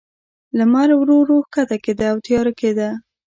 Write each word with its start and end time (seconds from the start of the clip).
لمر 0.57 0.89
ورو، 0.95 1.15
ورو 1.21 1.37
کښته 1.53 1.77
کېده، 1.83 2.05
او 2.11 2.17
تیاره 2.25 2.53
کېده. 2.59 2.89